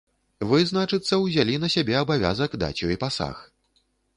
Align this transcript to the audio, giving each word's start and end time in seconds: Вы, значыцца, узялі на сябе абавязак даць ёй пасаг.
Вы, 0.51 0.59
значыцца, 0.69 1.19
узялі 1.25 1.59
на 1.65 1.69
сябе 1.75 1.99
абавязак 2.03 2.59
даць 2.65 2.79
ёй 2.89 2.99
пасаг. 3.05 3.35